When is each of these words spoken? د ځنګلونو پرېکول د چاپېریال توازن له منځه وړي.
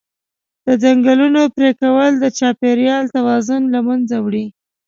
د 0.65 0.67
ځنګلونو 0.83 1.41
پرېکول 1.55 2.11
د 2.19 2.25
چاپېریال 2.37 3.03
توازن 3.15 3.61
له 3.73 3.79
منځه 3.87 4.15
وړي. 4.25 4.45